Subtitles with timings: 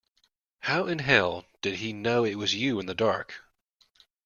[0.61, 3.35] How in hell did he know it was you in the dark.